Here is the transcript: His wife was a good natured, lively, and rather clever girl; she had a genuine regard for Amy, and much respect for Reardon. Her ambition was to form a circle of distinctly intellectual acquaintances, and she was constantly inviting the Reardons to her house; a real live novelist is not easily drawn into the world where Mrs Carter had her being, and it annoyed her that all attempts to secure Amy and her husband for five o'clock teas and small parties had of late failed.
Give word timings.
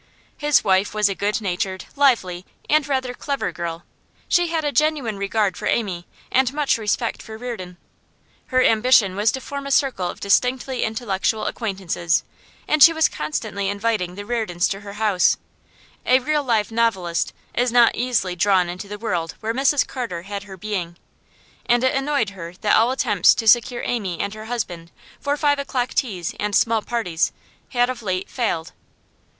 His 0.35 0.63
wife 0.63 0.95
was 0.95 1.09
a 1.09 1.13
good 1.13 1.41
natured, 1.41 1.85
lively, 1.95 2.43
and 2.67 2.87
rather 2.87 3.13
clever 3.13 3.51
girl; 3.51 3.83
she 4.27 4.47
had 4.47 4.65
a 4.65 4.71
genuine 4.71 5.15
regard 5.15 5.55
for 5.55 5.67
Amy, 5.67 6.07
and 6.31 6.51
much 6.55 6.79
respect 6.79 7.21
for 7.21 7.37
Reardon. 7.37 7.77
Her 8.47 8.63
ambition 8.63 9.15
was 9.15 9.31
to 9.33 9.39
form 9.39 9.67
a 9.67 9.69
circle 9.69 10.09
of 10.09 10.19
distinctly 10.19 10.81
intellectual 10.83 11.45
acquaintances, 11.45 12.23
and 12.67 12.81
she 12.81 12.93
was 12.93 13.07
constantly 13.07 13.69
inviting 13.69 14.15
the 14.15 14.25
Reardons 14.25 14.67
to 14.69 14.79
her 14.79 14.93
house; 14.93 15.37
a 16.03 16.17
real 16.17 16.43
live 16.43 16.71
novelist 16.71 17.31
is 17.53 17.71
not 17.71 17.93
easily 17.95 18.35
drawn 18.35 18.69
into 18.69 18.87
the 18.87 18.97
world 18.97 19.35
where 19.39 19.53
Mrs 19.53 19.85
Carter 19.85 20.23
had 20.23 20.45
her 20.45 20.57
being, 20.57 20.97
and 21.67 21.83
it 21.83 21.93
annoyed 21.95 22.31
her 22.31 22.53
that 22.61 22.75
all 22.75 22.89
attempts 22.89 23.35
to 23.35 23.47
secure 23.47 23.83
Amy 23.85 24.19
and 24.19 24.33
her 24.33 24.45
husband 24.45 24.89
for 25.19 25.37
five 25.37 25.59
o'clock 25.59 25.89
teas 25.93 26.33
and 26.39 26.55
small 26.55 26.81
parties 26.81 27.31
had 27.69 27.87
of 27.87 28.01
late 28.01 28.31
failed. 28.31 28.71